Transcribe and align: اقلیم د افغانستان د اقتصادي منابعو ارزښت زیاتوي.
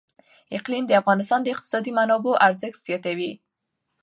اقلیم 0.57 0.83
د 0.87 0.91
افغانستان 1.01 1.39
د 1.43 1.47
اقتصادي 1.53 1.91
منابعو 1.99 2.39
ارزښت 2.47 2.79
زیاتوي. 2.87 3.31